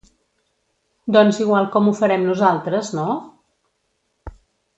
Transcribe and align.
Doncs 1.15 1.41
igual 1.45 1.67
com 1.75 1.89
ho 1.91 1.93
farem 1.99 2.25
nosaltres, 2.31 2.91
no? 3.01 3.07